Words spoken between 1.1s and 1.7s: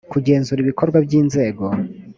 inzego